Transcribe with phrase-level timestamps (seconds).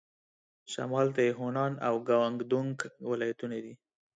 [0.71, 2.75] شمال ته یې هونان او ګوانګ دونګ
[3.11, 3.73] ولايتونه دي.